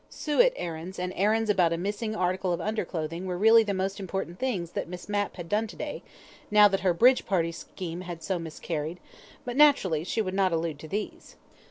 [0.09, 4.39] Suet errands and errands about a missing article of underclothing were really the most important
[4.39, 6.01] things that Miss Mapp had done to day,
[6.49, 8.99] now that her bridge party scheme had so miscarried,
[9.45, 11.35] but naturally she would not allude to these.